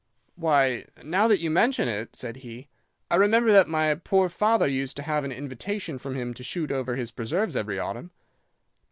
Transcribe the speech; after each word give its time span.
"'Why, 0.33 0.85
now 1.03 1.27
that 1.27 1.41
you 1.41 1.51
mention 1.51 1.87
it,' 1.87 2.15
said 2.15 2.37
he, 2.37 2.69
'I 3.11 3.17
remember 3.17 3.51
that 3.51 3.67
my 3.67 3.93
poor 3.93 4.29
father 4.29 4.65
used 4.65 4.97
to 4.97 5.03
have 5.03 5.23
an 5.23 5.31
invitation 5.31 5.99
from 5.99 6.15
him 6.15 6.33
to 6.33 6.43
shoot 6.43 6.71
over 6.71 6.95
his 6.95 7.11
preserves 7.11 7.55
every 7.55 7.77
autumn. 7.77 8.09